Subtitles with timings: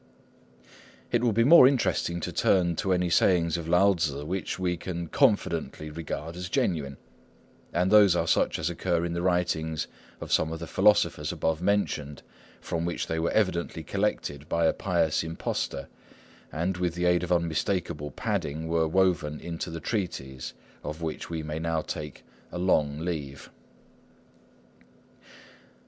[1.11, 4.75] It will be more interesting to turn to any sayings of Lao Tzŭ which we
[4.75, 6.97] can confidently regard as genuine;
[7.71, 9.85] and those are such as occur in the writings
[10.19, 12.23] of some of the philosophers above mentioned,
[12.59, 15.87] from which they were evidently collected by a pious impostor,
[16.51, 21.43] and, with the aid of unmistakable padding, were woven into the treatise, of which we
[21.43, 23.51] may now take a long leave.